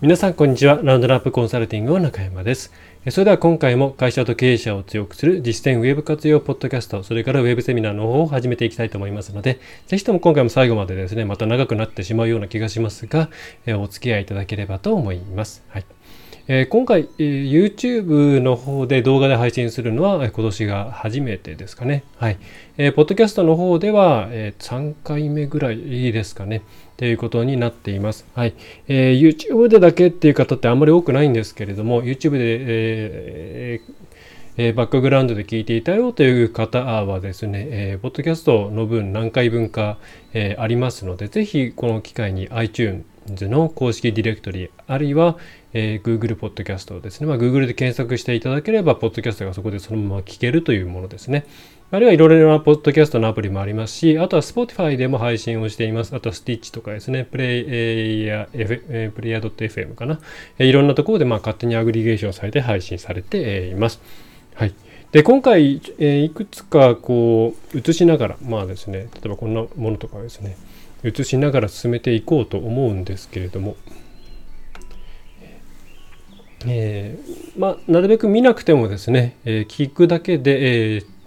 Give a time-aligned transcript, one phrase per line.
[0.00, 0.78] 皆さんこんにちは。
[0.84, 2.72] ラウンドラップコンサルティングの中山です。
[3.10, 9.58] それでは今回も会社と経営者を強くする実践ウェブ活用ポッドキャスト、それからウェブセミナーの方を始めていきたいと思いますので、
[9.88, 13.28] ぜひとも今回も最後までですね、また長くなってしまうような気がしますが、
[13.66, 15.64] お付き合いいただければと思います。
[15.66, 15.84] はい。
[16.46, 22.04] え、今回、え、YouTube の方で動画で配信するのは、今年が初めてですかね。
[22.16, 22.38] はい。
[22.78, 26.62] えー、ポッドキャストの方では、え、3回目ぐらいですかね。
[26.98, 28.26] ということになっています。
[28.34, 28.54] はい。
[28.88, 33.92] えー、YouTube でだけっていう方ってあんまり多くないんですけれども、YouTube で、えー
[34.56, 39.98] えー、バックグラウンドで聞いていたよという方はですね、えー、ポッドキャストの分何回分か、
[40.34, 43.04] えー、ありますので、ぜひこの機会に iTunes
[43.42, 45.38] の公式ディレクトリ、あるいは、
[45.72, 47.28] えー、Google Podcast ですね。
[47.28, 51.46] まあ、Google で検索していただければ、ポッドキャストがそこでそのまま聞けるというものですね。
[51.90, 56.14] あるいはいろいろなポッドキャストのアプリもありますし、あとは Spotify でも配信をしています。
[56.14, 60.20] あとは Stitch とかですね、プレイヤー、F、プレイヤー .fm かな。
[60.58, 64.02] いろんなところでまあ勝手にアグリゲーションされて配信されています。
[64.54, 64.74] はい。
[65.12, 70.58] で、今回、え、いくつかこう、映しながら、まあですね、例えばこんなものとかですね、
[71.04, 73.76] 映しながら進めていこうと思うんですけれども、
[76.66, 81.17] えー、まあ、なるべく見なくてもですね、えー、聞くだけで、えー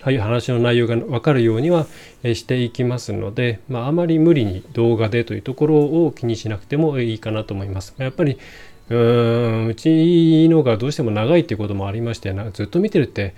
[0.00, 1.86] はい、話の内容が分かるようには
[2.22, 7.94] していきますので、まあ、あまり無理に動画でというところを気にしなくてもいいかなと思います。
[7.98, 8.38] やっぱり
[8.90, 13.34] うーんうちのがどうしても長いっていうこともありましてなずっと見てるって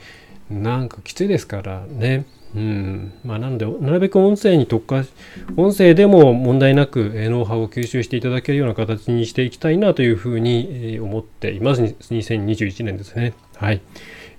[0.51, 2.27] なんかきついですからね。
[2.55, 3.13] うん。
[3.25, 5.11] まあ、なので、なるべく音声に特化し、
[5.57, 11.83] 音声でも問題なくノウハウを吸収していただけるような形にしていきたいなというふうに思っています。
[11.83, 13.35] 2021年ですね。
[13.55, 13.81] はい。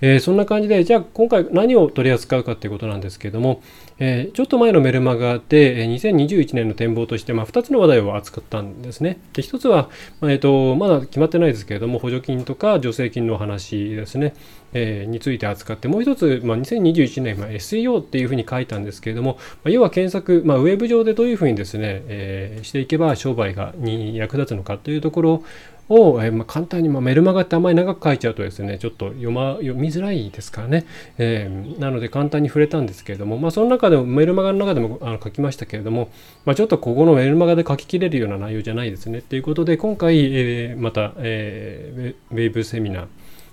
[0.01, 3.61] えー、そんな感じで、じゃあ今回何を取り扱うかということなんですけれども、
[3.99, 9.19] えー、ちょっと前のメルマガで、2021年の展望として、まあ、2つの話題を扱ったんですね。
[9.33, 14.33] で1つは、まあ、えーと、まだ決まってないですけれども、補助金とか助成金の話ですね、
[14.73, 25.43] えー、について扱って、もう1つ、まあ、2021年、まあ、SEO っていうふうに書いたんですけれども、まあ、要は検索、まあ、ウェブ上でどういうふうにですね、えー、していけば商売がに役立つのかというところ
[25.91, 30.85] を、えー、まあ、簡単に、まあ、メルマガってあんまり長く書いちゃうとですね、ちょっと読,、ま、読みづらいですからね、
[31.17, 36.09] えー、なので簡単に触れたんですけれども、まあ、その中でもメルマガの中でもあの書きましたけれども、
[36.45, 43.07] まあ、ちょっとここのメルマガで書ききれるような内容じゃないですねということで今回、えー、また、えー、ウェブセミナー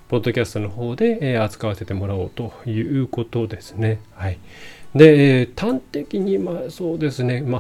[0.09, 4.00] ポッドキャストの方で、え、扱わせてもらおうということですね。
[4.15, 4.38] はい。
[4.94, 7.59] で、え、端的に、まあそうですね、ま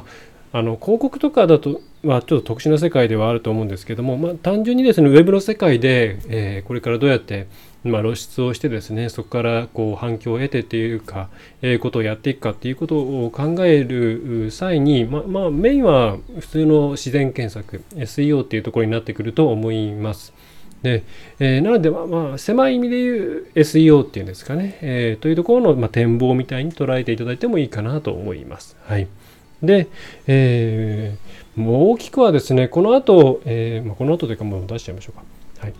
[0.52, 7.48] あ、あの広告とかだとまあ、ちょっと特殊な世界ではあると思うんですけども、まあ、単純にですねウェブの世界で、えー、これからどうやって、
[7.82, 11.28] まあ、露出をしてですねそこからこう反響を得てっていうか、
[11.60, 20.32] えー、ことをやっていくかっていうことを考える際に、ままあ、メインは普通の自然検索 SEO っていうところになってくると思います。
[20.82, 21.02] で
[21.40, 28.76] えー、なので、まあ、まあ、狭い意味で言う SEO っていうんですかね、えー、というところの、まあ、展望みたいに捉えていただいてもいいかなと思います。
[28.84, 29.08] はい。
[29.62, 29.88] で、
[30.28, 31.27] えー、
[31.58, 35.24] もう大きくはですね、この後、えーま、この後というかもう出しちゃいましょうか。
[35.66, 35.74] はい。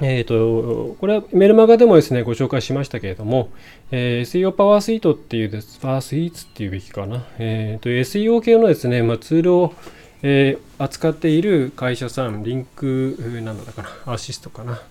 [0.00, 3.50] えっ、ー、と、これはメルマガでもですね、ご紹介しましたけれども、
[3.90, 7.24] えー、SEO パワースイートっていうです、パワースイーツっていうべきかな。
[7.38, 9.74] えっ、ー、と、SEO 系のですね、まあ、ツールを、
[10.22, 14.82] えー、扱っている会社さん、リンク、なんだかな、アシストかな。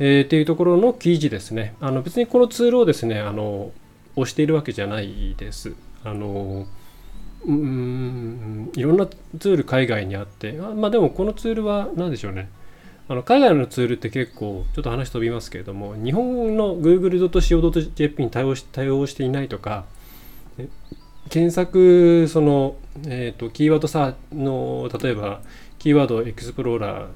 [0.00, 1.74] えー、っていうところの記事ですね。
[1.80, 3.72] あの別にこのツールをですね、あの、
[4.14, 5.72] 押しているわけじゃないです。
[6.04, 6.66] あの、
[7.48, 12.50] うんいろんなツール海外にあってあまあでもこのツールは何でしょうね
[13.08, 19.86] あの海外のツールって結構ちょっと話飛びますけれども日本の google.co.jp に対応し対応していないとか
[21.30, 22.76] 検索その、
[23.06, 25.40] えーと、キーワードさの例えば
[25.78, 27.08] キーワードエクスプローラー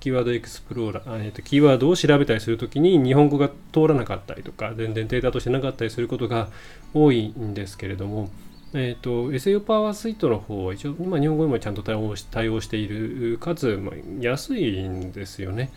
[0.00, 6.48] キーワードエクスプローラー、えーとキーワードを調べたりするときに日本語が通らなかったりとか全然データとしてなかったりすることが
[6.92, 8.30] 多いんですけれども
[8.72, 15.70] えっ、ー、と、SEO パワースイートの方は一応、今日本語にもちゃんと対応し対応している、かつ、まあ、安いんですよね。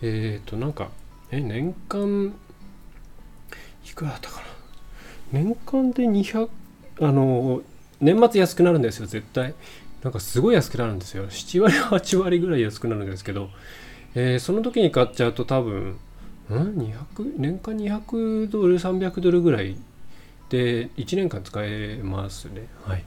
[0.00, 0.88] えっ、ー、と、なんか、
[1.30, 2.32] え、年間、
[3.86, 4.46] いくらだったかな？
[5.32, 6.48] 年間で200、
[7.00, 7.62] あの、
[8.00, 9.54] 年末安くなるんですよ、絶対。
[10.02, 11.26] なんかすごい安くなるんですよ。
[11.28, 13.50] 7割、8割ぐらい安くなるんですけど、
[14.14, 15.98] えー、その時に買っちゃうと多分、
[16.48, 19.76] ん ?200、年間200ドル、300ドルぐらい
[20.50, 22.68] で1年間使えますね。
[22.84, 23.04] はい。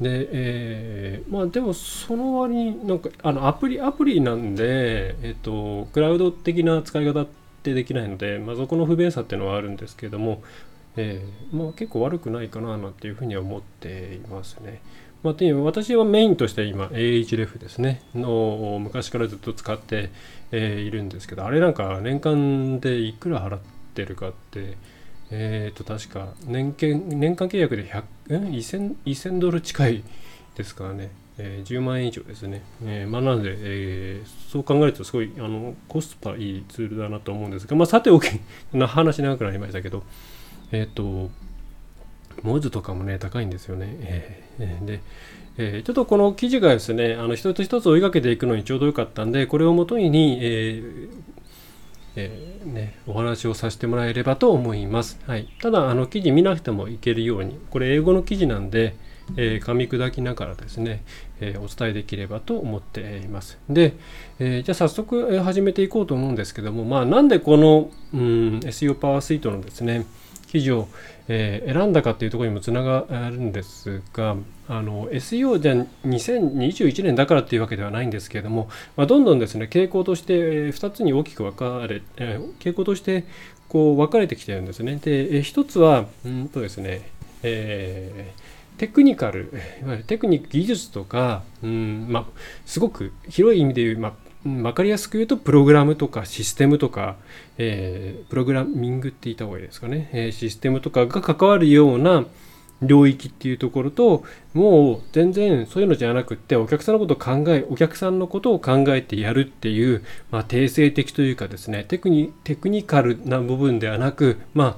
[0.00, 7.26] でえー、まあでもその割になんかあのアプリアプリなんでえっ、とクラウド的な使い方っ
[7.62, 10.42] てできないので、まあ、そこの不便さっていうのはあるんですけれども
[10.96, 14.80] えー、まあ、結構悪くないかななんていうふうには思っていますね。
[15.22, 18.02] まあ、いう私はメインとして今 AHREF ですね。
[18.14, 20.10] の昔からずっと使って、
[20.50, 23.60] えー、いるんですけどあれなんか年間でいくら払っ
[23.94, 24.76] てるかって
[25.34, 30.04] えっ、ー、と確か年年間契約で100 1000, ドル近い
[30.54, 32.62] ですからね、えー、10万円以上ですね。
[32.84, 38.28] えー、まあ、なので、えー、そう考えるとすごいあのコスパいいツールだなと思うんですが、まあ、さておき
[38.74, 40.02] な話長くなりましたけど、
[40.70, 41.30] えっ、と、
[42.42, 43.86] 文字とかもね、高いんですよね。
[44.00, 45.00] えー、で、
[45.56, 51.32] えー、ちょっとこの記事がですね、あの一つ一つ追いかけていくのにちょうどよかったんで、これをもとに、えー
[52.16, 55.18] えー、ね、お話をさせてもらえればと思います。
[55.26, 58.94] はい、ただあの記事見なくてもいけるようにこれ英語の記事なんで、
[59.36, 61.02] えー、噛み砕きながらですね、
[61.40, 63.58] えー、お伝えできればと思っています。
[63.68, 63.94] で、
[64.38, 70.06] えー、じゃあ早速、始めていこうと思うんですけども、まあ、なんでこの、うん、SEO パワースイートのですね
[70.52, 70.88] 記事を、
[71.28, 74.36] え選んだかっていうところにもつながるんですが
[74.68, 83.24] あの SEO じゃ2021年だからっていうわけではないんですけれども、まあ、どんどんですね傾向として2つに大きく分かれ、え傾向として
[83.68, 84.96] こう分かれてきてるんですね。
[84.96, 87.08] で、え1つはうんとですね、
[87.42, 88.42] えー
[88.78, 89.52] テクニカル、
[89.82, 92.24] いわゆるテクニック、技術とか、うんまあ、
[92.66, 94.12] すごく広い意味で言う、まあ、
[94.44, 97.16] 分かりやすく言うと、プログラムとかシステムとか、
[97.58, 102.24] えー、プログラミングって言った方がいいですかね、えー、システムとかが関わるような
[102.82, 104.24] 領域っていうところと、
[104.54, 114.76] もう全然そういうのじゃなくって、お客さんのことを考え、お客さんのことを考えてやるっていう、まあ、定性的というかですね、テクニテクニカルな部分ではなく、まあ、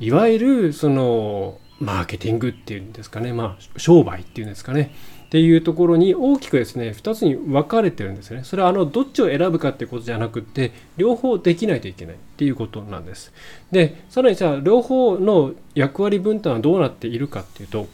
[0.00, 4.94] いわゆるそのマーケティングっていうんですかね、まあ、商売っていうんですかね、
[5.32, 8.44] っていうところに大きくですね、2つに分かれてるんですね。
[8.44, 13.32] それはあのどっちを選ぶかってことじゃなくって、両方できないといけないっていうことなんです。
[13.70, 17.88] で、さらにじゃあ、両方の役割分担はどうなっているかっていうと、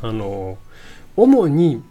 [0.00, 0.56] あの、
[1.16, 1.82] 主に、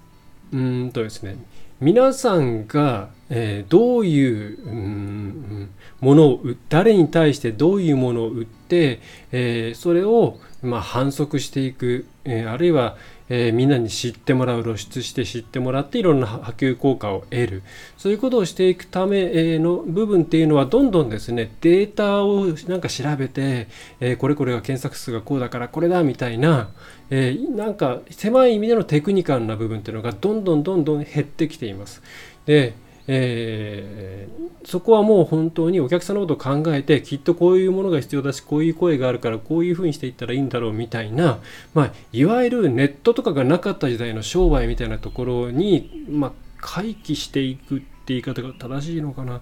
[0.54, 1.36] うんとですね、
[1.82, 5.70] 皆さんが、えー、どういう、うん、
[6.00, 9.02] ものを誰に対してどういうものを売って、
[9.32, 12.96] えー、それを、まあ、反則していく、えー、あるいは、
[13.30, 17.64] えー、みんなに知ってもらう露出して知ってもらっていろんな波及効果を得る
[17.98, 23.68] そういうことをしていくための部分っていうのはどんどんですねデータをなんか調べて、
[24.00, 26.70] えー、これこれが検索数がこうだからこれだみたいな、
[27.10, 32.02] えー、なんか狭い意味でのテクニカルな部分っていうのがどんどんどんどん減ってきています。
[32.46, 32.76] で
[33.08, 41.40] えー、そこはもう本当にお客さんのことを考えてきっとこういうものが必要だしこういう声があるからこういうふうにしていったらいいんだろうみたいな、
[41.74, 49.42] まあ、いわゆるネットとかがなかった時代の商売みたいなところに、まあ、回帰していくって言い方が正しいのかな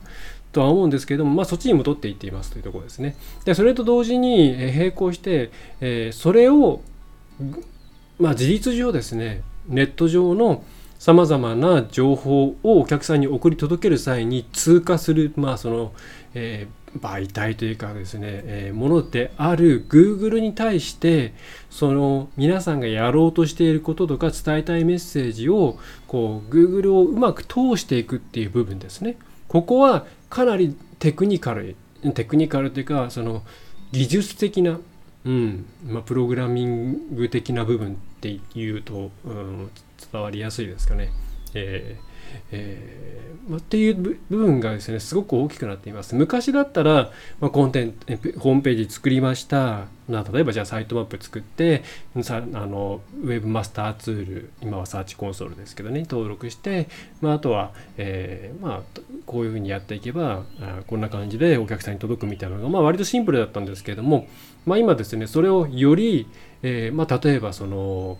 [0.51, 3.17] とは思うんですけれども、まあ、そっちに戻っていっていますというところですね。
[3.45, 5.51] でそれと同時に並行して、
[5.81, 6.81] えー、それを、
[8.19, 10.63] まあ、事実上ですねネット上の
[10.99, 15.93] さまざまな情報をお客さんに送り届ける際に通過する、まあその
[16.33, 21.33] えー、媒体というかですね、えー、ものである Google に対して
[21.69, 25.77] その皆さんがやろうとしていることとか伝えたいメッセージを
[26.07, 29.17] こう Google をうまく通していくっていう部分ですね。
[29.47, 31.75] ここはかなりテクニカル
[32.13, 33.43] テクニカルというかその
[33.91, 34.79] 技術的な、
[35.25, 39.71] うんまあ、プログラミング的な部分っていうと、うん、
[40.11, 41.09] 伝わりやすいですかね。
[41.55, 42.15] えー
[42.51, 46.15] えーっていう部分がですねすごく大きくなっています。
[46.15, 51.83] 昔だったら、まあ、コンテンツホームページ作りました、ま、例えばじゃあサイトマップ作って
[52.21, 56.87] さあのウェブマスターツール今はサーチコンソールですけどね登録して、
[57.21, 64.27] まあ、あとは、えー、まあ、こういうふうにやっていけばあこんな感じでお客さんに届くみたいなのが、まあ、割とシンプルだったんですけれども、
[64.65, 66.27] まあ、今ですねそれをより、
[66.63, 68.17] えーまあ、例えばその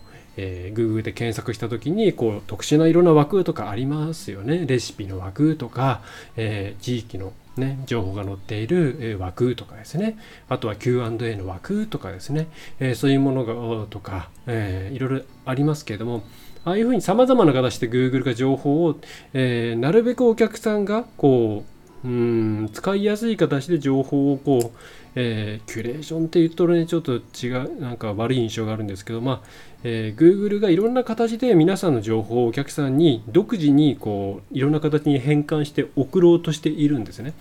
[0.74, 4.66] ー、Google で検索した時にこう特殊な色の枠とかありますよね。
[4.66, 6.02] レシピの枠とか、
[6.36, 10.18] えー、地域の、ね、情報が載っている枠とかですね。
[10.48, 12.48] あとは Q&A の枠とかですね、
[12.80, 16.24] えー、そういうものがとか、えー、いろいろありますけれども
[16.66, 18.98] ああいうふうにさまざまな形で Google が情報を、
[19.32, 21.64] えー、なるべくお客さんがこ
[22.04, 24.78] ううん使いやすい形で情報をこう
[25.18, 29.48] えー、キュレーションって言うとね、ちょっと違う、なんか悪い印象があるんですけど、まあ、
[29.82, 37.32] えー、Google がいろんな形で皆さんの情報をお客さんに独自にこういろんな形に変換して送ろうとしているんですね。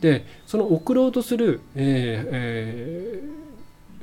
[0.00, 3.22] で、その送ろうとする、えーえ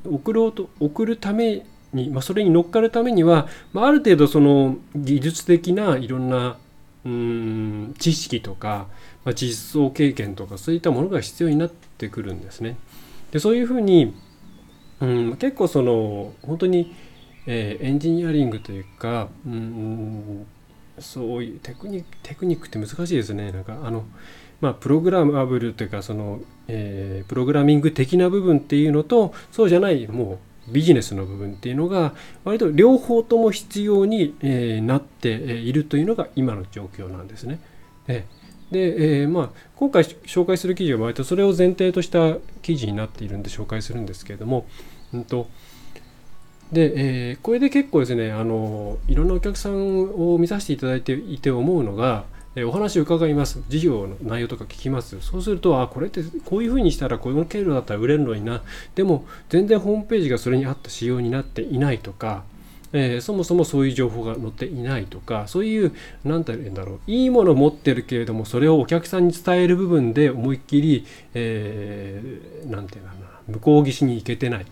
[0.06, 6.58] ー、送ろうと、送るために、まあ、それに乗っかるためには、まあ、ある程度その技術的ないろんな
[7.06, 8.88] うん知識とか、
[9.24, 12.76] まあ、実装経験とかそういったものが必要になってくるんですね。
[13.34, 14.14] でそういうふうに
[15.04, 16.96] うん、結構その本当に、
[17.46, 20.46] えー、エンジニアリングというか、うん、
[21.00, 24.06] そういうテクニテクニックって難しいですねなんかあの
[24.62, 32.14] まあ、プログラマブルというかその、えー、プログラミング的な部分っていうのとそうじゃないもうビジネスの部分っていうのが
[32.46, 37.60] 割と両方とも必要に、えー、なっているというのが今の状況なんですね。
[38.08, 38.26] で
[38.74, 44.66] で、えー、まあ、今回紹介する記事は割とそれを前提とした記事になっているんで紹介するんですけれども、
[45.14, 45.48] うんと
[46.74, 52.26] で、えー、これで結構ですねあのいろんなお客さんを見させていただいていて思うのが
[52.56, 53.64] えお話を伺います。
[53.68, 55.20] 事業の内容とか聞きます。
[55.22, 58.62] そうすると、あ、これってこういうふうにしたらこの経路だったら売れるのにな。
[58.94, 62.44] でも、全然ホームページがそれに合った仕様になっていないとか、
[62.94, 72.30] えー、そもそもそういう情報が載っていないとか、そういう、なんて言うんだろう、いいもの持ってるけれども、それをお客さんに伝える部分で思いっきり、えー、
[72.62, 74.66] て言うんだろうな、向こう岸に行けてない。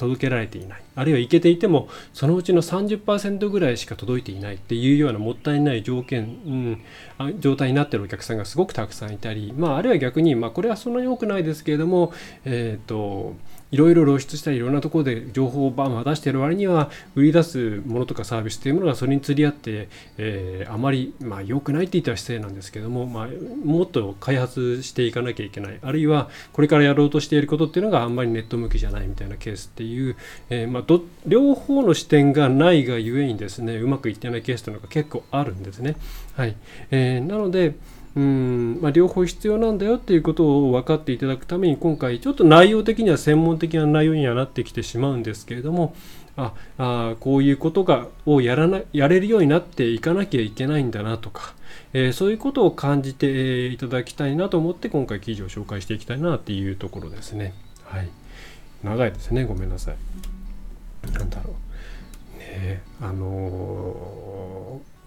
[0.00, 6.80] 届けられていないあるいは行けていてもそのうちの30%ぐらいしか届いていないっていうようなもったいない条件、
[7.20, 12.14] うん、状態になってるお客さんがすごくたくさんいたり、まあ、あるいは逆に、まあ、これはそんなに多くないですけれども、
[12.46, 13.34] えーと
[13.70, 23.28] いろいろ露出したりいろんなところで情報をバンバン出している割には売り出すものとかサービスというものがそれに釣り合って、えー、あまり、まあ、良くないって言ったら失礼なんですけども、まあ、
[23.64, 30.16] もっと開発していかなきゃいけないあるいはこれからやろうとしていることっていうのがあんまりネット向きじゃないみたいなケースっていう、
[30.50, 35.96] えー、まあ、ど両方の視点がないがゆえにですねうまくいってないケースというのが結構あるんですね。
[36.36, 36.56] はい
[36.90, 37.74] えー、なので
[38.16, 45.94] うんまあ、両方必要なんだよっていうことを分かっていただくために今回ちょっと内容的には専門的な内容にはなってきてしまうんですけれども
[46.36, 51.54] ああこういうことがをやらなやれるようになっていかなきゃいけないんだなとか、
[51.92, 57.54] えー、そういうことを感じていただきたいなと思って今回記事を紹介していきたいなっていうところですね。
[57.84, 58.08] はい、
[58.82, 59.96] 長いですねごめんなさい。
[61.12, 61.54] なんだろ
[62.36, 62.38] う。
[62.38, 64.99] ねあのー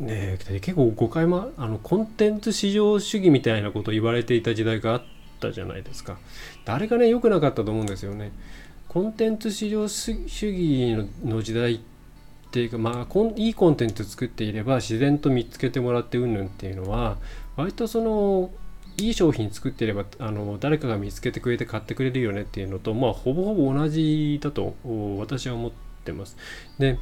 [0.00, 5.02] ね結構誤解もあのコンテンツ至上主義みたいなことを言われていた時代があっ
[5.38, 6.18] たじゃないですか。
[6.64, 8.32] 誰がね良くなかったと思うんですよね。
[8.88, 11.80] コンテンツ至上主義の時代っ
[12.50, 17.16] ていうかまあいいコンテンツ作っていれば自然と見つけてもらってうんぬんっていうのは
[17.56, 18.50] 割とその
[18.96, 24.74] いい商品作っていればあの誰かが見つけてくれて買ってくれるよねっていうのとまあほぼほぼ同じだと
[25.18, 25.70] 私は思っ
[26.04, 26.36] てます。
[26.78, 26.98] で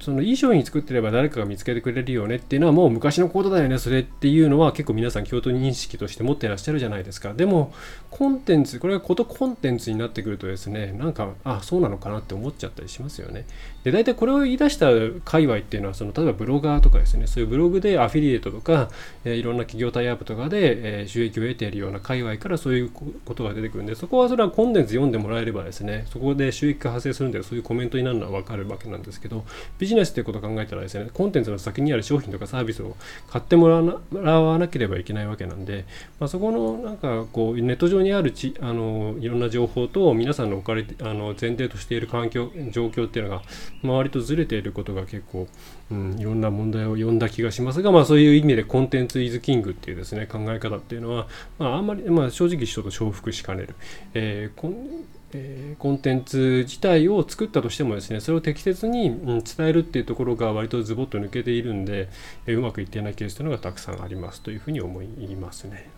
[0.00, 3.78] そのいい商品作ってれば誰かが見つけてくれるよねっていうのはもう昔のことだよね。
[3.78, 7.34] それっていうのは結構皆さん共通認識として持ってらっしゃるじゃないですか。
[7.34, 7.72] でも
[8.10, 13.46] コンテンツこれがことコンテンツになってくるとですねなんかあそうなのかなって思っちゃったりしますよね。
[13.82, 14.86] で大体これを言い出した
[15.24, 18.88] 界隈っていうのはその例えばブロガーとかですねそういうブログでアフィリエイトとか、
[19.24, 29.44] えー、いろんな企業タイアップとかで、えー、収益を得ているような界隈からそういうことが出てくるんでそこはそれはコンテンツ読んでもらえればですねそこで収益が発生するんでそういうコメントになるのは分かるわけなんですけど
[29.84, 32.96] ビジネスっていうことを考えたらですねコンテンツの先にある商品とかサービスを
[33.28, 33.68] 買っても
[34.14, 35.84] らわなければいけないわけなんで、
[36.18, 43.42] まあ、そこのなんかこうネット上にあるちあのいろんな情報と皆さんの置かれてあの前提としている環境状況っていうのが、
[43.82, 45.46] まあ、割とずれていることが結構、
[45.90, 51.26] うん、いろんな問題を呼んだ気がしますが、まあ、そういう意味でコンテンツイズキングっていうですね考え方っていうのは、
[51.58, 53.74] まあ、あんまり、まあ、正直人と重複しかねる。
[54.14, 62.08] えーえー、コンテンツ自体を作ったとしてもですねそれを適切に、うん、伝えるっていうところが割とズボッと抜けているんで、
[62.46, 65.90] えー、うまくいっていないケースというのがたくさんありますというふうに思いますね。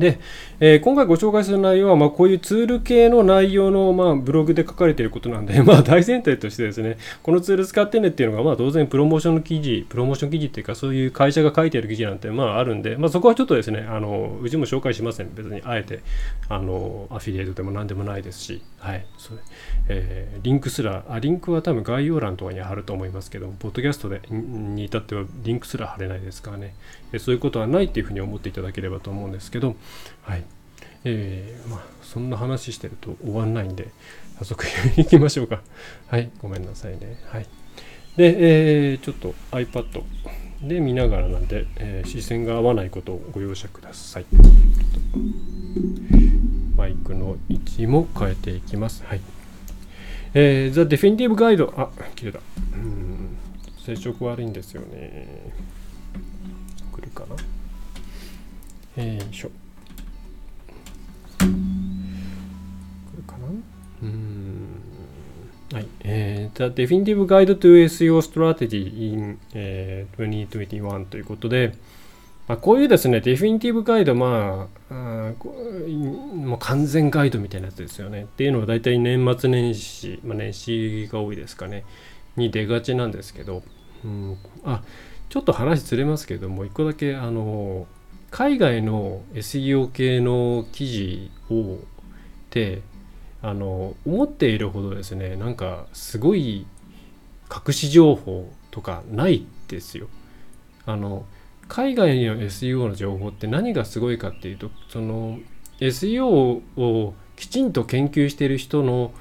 [0.00, 0.18] で、
[0.60, 15.30] えー、今回ご紹介する内容は、まあ、こういうツール系の内容の、まあ、ブログで書かれていることなんで、 まあ、大前提としてですね、このツール使ってねっていうのが、まあ、当然プロモーションの記事、プロモーション記事っていうか、そういう会社が書いている記事なんて、まあ、あるんで、まあ、そこはちょっとですね、あのうちも紹介しません。
[15.34, 16.00] 別に、あえて、
[16.48, 19.04] あのアフィリエイトでも何でもないですし、はい。
[19.18, 19.40] それ
[19.92, 26.74] えー、リンクすらあ、リンクは多分概要欄とかに貼ると思いますけど、ポッドキャストでに至ってはリンクすら貼れないですからね、
[27.12, 29.74] えそういうことはないっていうふうに思っていただければと思うんですけど、
[30.22, 30.44] はい。
[31.04, 33.88] えー、まあ、そんな話してると終わんないんで、
[34.38, 34.64] 早速
[34.96, 35.62] 行きましょうか。
[36.08, 37.18] はい、ごめんなさいね。
[37.28, 37.46] はい。
[38.16, 40.02] で、えー、ちょっと iPad
[40.62, 44.26] で見ながらなんで、えー、視線が合わないことをご容赦ください。
[46.76, 49.02] マイクの位置も変えていきます。
[49.04, 49.20] はい。
[50.34, 52.40] えー、The Definitive Guide、あ、切れた。
[52.74, 53.36] うん、
[53.84, 55.52] 接触悪いんですよね。
[56.92, 57.36] 来るかな？
[58.96, 59.50] えー、よいしょ。
[65.72, 65.86] はい。
[66.00, 71.74] えー、The Definitive Guide to SEO Strategy in、えー、2021ということで、
[72.48, 78.22] まあ、こういうですね、デフィニティブガイド、まあ、あもう完全ガイドみたいなやつですよね。
[78.22, 81.84] っていうのは大体年末年始、まあ、年始が多いですかね、
[82.34, 83.62] に出がちなんですけど、
[84.04, 84.82] うん、あ
[85.28, 87.86] ちょっと話ずれますけども、一個だけ、あの、
[88.32, 91.78] 海外の SEO 系の記事を、
[92.50, 92.82] て、
[93.42, 96.66] あの、思っているほどですね、なんかすごい
[97.66, 100.08] 隠し情報とかないですよ。
[100.86, 101.24] あの、
[101.70, 105.38] 海外の SEO の情報って何がすごいかっていうとその
[105.78, 109.12] SEO をきちんと研究している人の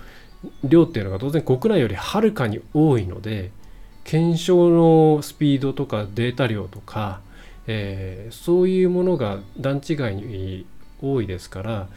[0.63, 3.51] 量っていうのが当然国内よりはるかに多いので
[4.03, 7.21] 検証のスピードとかデータ量とか、
[7.67, 10.65] えー、そういうものが段違いに
[11.03, 11.88] 多いですから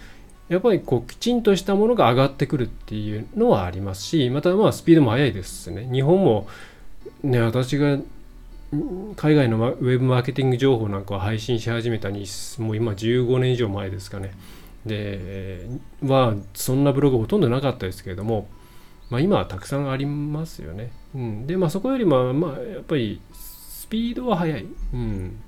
[0.53, 5.89] やっぱりこうきちんとしたものが上がってくるっていうのはありますしまたまあスピードも速いですね。
[5.91, 6.47] 日本も
[7.23, 7.99] ね私が
[9.17, 12.27] 海外のウェブマーケティング情報なんかを配信し始めたに
[12.59, 14.33] もう今15年以上前ですかね。
[14.85, 15.69] で
[16.05, 18.49] はそんなブログほとんどなかったですけれども、
[19.11, 25.41] まあ、今はたくさんありますよね、うん、でまあそこよりもまあやっぱりスピードは速い、うん、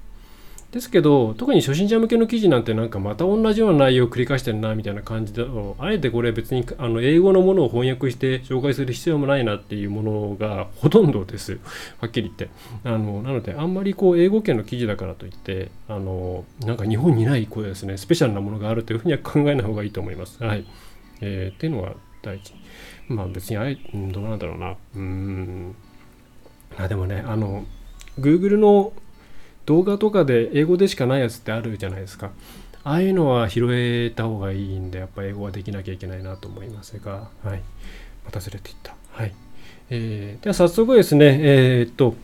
[0.75, 11.61] ですけど特に初心者向けの記事なんてなんかまた同じような内容を繰り返してるなみたいな感じだとあえてこれ別にあの英語のものを翻訳して紹介する必要もないなっていうものがほとんどです。
[12.01, 12.51] はっきり言って。
[12.83, 17.97] あのなのであんまりこう英語圏の記事だからといってあのなんか日本にないこうですね。
[17.97, 20.43] スペシャルなものがあるというふうには考えない方がいいと思います。
[20.43, 20.67] はい、
[21.21, 22.53] えー、っていうのが第一。
[23.07, 24.75] まあ別にあえどうなんだろうな。
[24.97, 25.77] うん。
[26.77, 27.65] あでもねあの
[28.19, 28.93] Google の
[29.67, 32.31] 動画とかで英語でしかないやつってあるじゃないですか。
[32.85, 37.63] ああいうのは拾えた方がいいんで、やっぱ英語はできなきゃいけないなと思いますが、はい。
[38.25, 38.95] またずれていった。
[39.11, 39.35] はい。
[39.91, 42.15] えー、では早速ですね、えー、っと、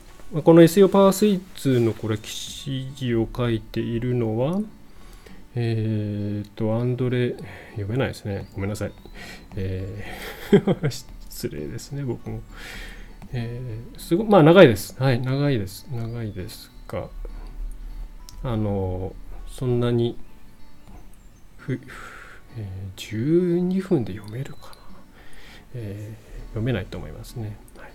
[0.44, 4.60] この SEO パワースイーツのこれ記事を書いているのは、
[5.54, 7.34] えー、っと、アンドレ、
[7.70, 8.48] 読めないですね。
[8.54, 8.92] ごめんなさい。
[9.56, 10.90] えー、
[11.28, 12.40] 失礼ですね、僕も。
[13.32, 14.94] えー、すごまあ長いです。
[14.98, 15.86] はい、長いです。
[15.90, 17.08] 長いですが、
[18.42, 19.14] あの
[19.48, 20.16] そんなに
[21.56, 21.80] ふ、
[22.56, 24.76] えー、12分で読めるかな、
[25.74, 27.56] えー、読めないと思いますね。
[27.76, 27.92] はい、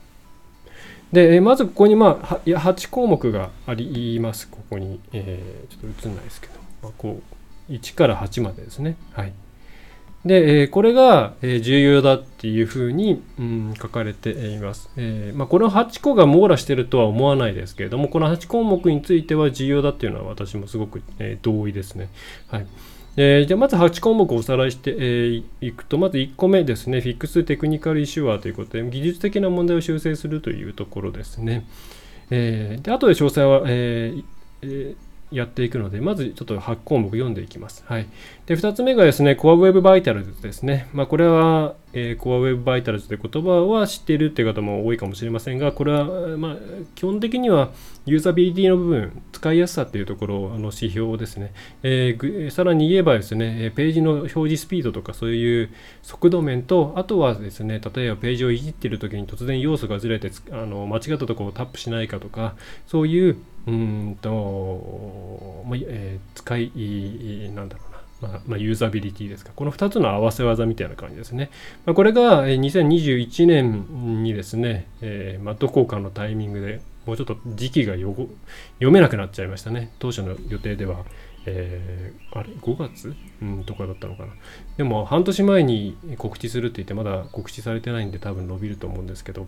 [1.11, 4.47] で、まずここに、まあ、8項目があります。
[4.47, 6.53] ここに、えー、ちょっと映んないですけど、
[6.83, 7.21] まあ、こ
[7.69, 8.97] う1から8までですね。
[9.13, 9.33] はい。
[10.25, 14.89] で、えこれが、え重要だっていうふうに、うん、書かれています。
[14.97, 22.09] え、まあ、この8個が網羅してるとは思わないですけれども、この8項目については重要だっていうのは私もすごく、え同意ですね。
[22.47, 22.67] はい。
[23.17, 31.67] えー、じゃあまず8項目をおさらいして、えー、くと、まず1個目ですね、フィックステクニカルイシュアということで、技術的な問題を修正するというところですね。
[32.31, 34.15] えー、で後で詳細は、え
[34.63, 34.95] えー
[35.31, 37.83] やっていくので、まずちょっと8項目読んでいきます。
[37.87, 38.07] はい。
[38.47, 40.87] で、2つ目がですね、Core Web Vitals ですね。
[40.93, 46.05] まあ、これは、えー、Core Web Vitals という言葉は知っているという方も多いかもしれませんが、これは、
[46.37, 46.55] まあ、
[46.93, 47.71] 基本的には
[48.05, 51.53] ユーザビリティの部分、使いやすさっていうところあの指標ですね。
[51.81, 55.71] えー、さらに言えばですね、ページの表示スピードとかそういう
[56.03, 62.55] 速度面と、あとはですね、例えばページをいじっている時に突然要素がずれてあの間違ったところをタップしないかとか、
[62.85, 69.51] そういううんと、まあえー、使い、なんだろうな、まあ、まあ、ユーザビリティですか。
[69.55, 71.49] この2つの合わせ技みたいな感じですね。
[71.85, 78.27] まあ、これが2021年にですね、えー、まあ、どこかのタイミングでもうちょっと時期が読
[78.91, 79.91] めなくなっちゃいましたね。
[79.99, 81.05] 当初の予定では、
[81.45, 84.33] えー、あれ ?5 月、うん、とかだったのかな。
[84.77, 89.47] でも半年前に告知するって言ってまだ告知されてないんで多分伸びると思うんですけど、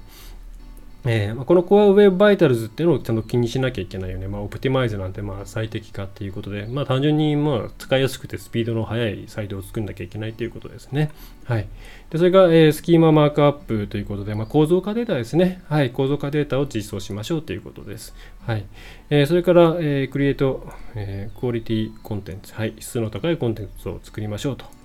[1.07, 4.27] えー、この Core Web Vitals っていうのをちゃんと気にしなきゃいけないよね。
[4.27, 11.11] まあ、 optimize なんてまあ最適化っていうことで、まあ、単純にまあ使いやすくてスピードの速いサイトを作んなきゃいけないということですね。
[11.45, 11.67] はい。
[12.09, 15.61] で、それが、えー、 schema markup ということで、まあ、構造化データですね。
[15.69, 15.91] はい。
[15.91, 18.13] 構造化データを実装しましょうということです。
[18.45, 18.65] はい。
[19.09, 22.53] えー、それから、えー、 create、えー、 quality content。
[22.53, 22.73] はい。
[22.79, 24.76] 質の高いコンテンツを作りましょうと。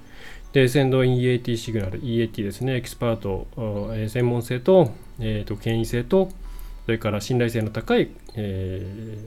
[0.52, 6.28] で、 send EAT signal、EAT ですね、エキスパート、えー、専門性と、えーと、権威性と、
[6.84, 9.18] それから信頼性の高い、え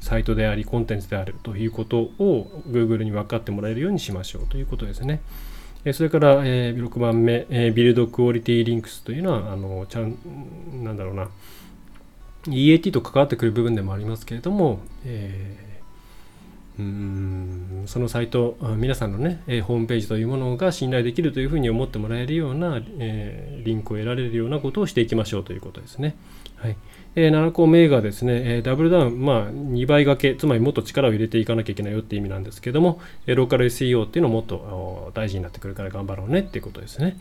[0.00, 5.20] ー、サイトであり、コンテンツであるということを Google に分かってもらえるようにしましょうということですね。
[5.92, 10.16] それから、えー、6番目、えー、ビルドクオリティリンクスというのは、あのちゃん
[10.82, 11.28] なんだろうな、
[12.48, 15.68] EAT と関わってくる部分でもありますけれども、えー
[16.78, 16.84] うん
[17.88, 26.14] そのサイト皆さんのね、え、ホームページというものが信頼できるというふうに思ってもらえるような、えー、リンクを得られるようなことをしていきましょうということですね。
[26.56, 26.76] はい
[27.16, 37.16] えー、7個目がですね、え、ダブルダウン、まあ、2倍掛け、つまりもっと力を入れていかなきゃいけないよって意味なんですけども、え、ローカル SEO っていうのもっと大事になってくるから頑張ろうねっていうことですね。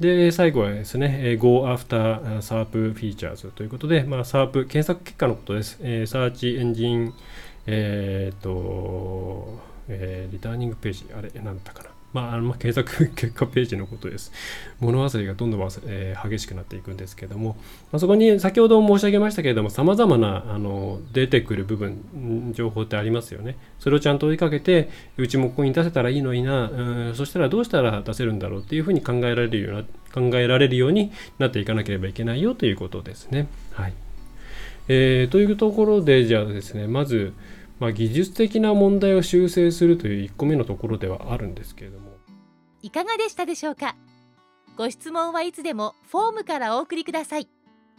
[0.00, 5.78] で、最後はですね、Go After SERP Features ということで、まあ、SERP、検索結果のことです。
[5.80, 7.14] えー、サーチエンジン、
[7.66, 11.90] えっ、と、えー、リターニングページ、あれ、なんだったかな。
[12.12, 14.32] まあ、あの検索 結果ページのことです。
[14.80, 17.56] 物忘れがどんどん、えー、激しくなっていくんですけども、
[17.92, 23.56] まあ、そこに先ほど申し上げましたけれども、さまざまなあの出てくる部分、情報ってありますよね。
[23.78, 29.84] それをちゃんと追いかけて、うちもここに出せたらいいのにな、うん、そしたらどうしたら出せるんだろうっていうふうに考えられるような、
[30.30, 33.48] 考えられるようになっていかなければいけないよということですね。
[33.72, 33.92] はい。
[34.88, 37.34] えー、というところで、じゃあですね、まず、
[37.78, 42.10] まあ、技術的な問題を修正するという1個目のところではあるんですけれども。
[42.82, 43.96] いかがでしたでしょうか？
[44.76, 47.48] ご質問はいつでもフォームからお送りください。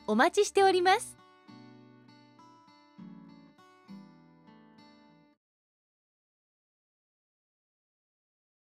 [0.07, 1.18] お待ちしております。